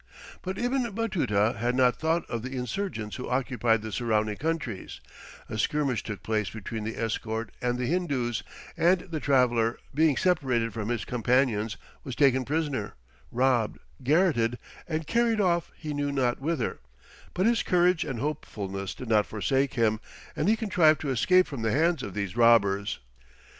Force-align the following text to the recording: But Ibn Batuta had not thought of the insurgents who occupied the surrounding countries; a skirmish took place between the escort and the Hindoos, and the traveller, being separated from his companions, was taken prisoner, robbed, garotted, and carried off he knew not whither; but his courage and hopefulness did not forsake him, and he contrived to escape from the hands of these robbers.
But 0.41 0.57
Ibn 0.57 0.89
Batuta 0.95 1.57
had 1.59 1.75
not 1.75 1.95
thought 1.99 2.27
of 2.27 2.41
the 2.41 2.55
insurgents 2.57 3.17
who 3.17 3.29
occupied 3.29 3.83
the 3.83 3.91
surrounding 3.91 4.37
countries; 4.37 4.99
a 5.47 5.59
skirmish 5.59 6.01
took 6.01 6.23
place 6.23 6.49
between 6.49 6.83
the 6.83 6.97
escort 6.97 7.51
and 7.61 7.77
the 7.77 7.85
Hindoos, 7.85 8.41
and 8.75 9.01
the 9.01 9.19
traveller, 9.19 9.77
being 9.93 10.17
separated 10.17 10.73
from 10.73 10.89
his 10.89 11.05
companions, 11.05 11.77
was 12.03 12.15
taken 12.15 12.45
prisoner, 12.45 12.95
robbed, 13.31 13.77
garotted, 14.03 14.57
and 14.87 15.05
carried 15.05 15.39
off 15.39 15.71
he 15.77 15.93
knew 15.93 16.11
not 16.11 16.41
whither; 16.41 16.79
but 17.35 17.45
his 17.45 17.61
courage 17.61 18.03
and 18.03 18.19
hopefulness 18.19 18.95
did 18.95 19.07
not 19.07 19.27
forsake 19.27 19.75
him, 19.75 19.99
and 20.35 20.49
he 20.49 20.55
contrived 20.55 20.99
to 21.01 21.11
escape 21.11 21.45
from 21.45 21.61
the 21.61 21.69
hands 21.71 22.01
of 22.01 22.15
these 22.15 22.35
robbers. 22.35 22.97